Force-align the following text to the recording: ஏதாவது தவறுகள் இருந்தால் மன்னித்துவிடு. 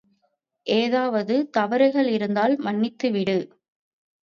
ஏதாவது 0.67 1.35
தவறுகள் 1.51 2.09
இருந்தால் 2.09 2.55
மன்னித்துவிடு. 2.59 3.39